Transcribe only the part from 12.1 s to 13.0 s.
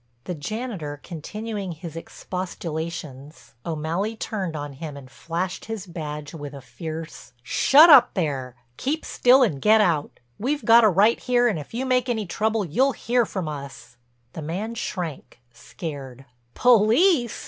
trouble you'll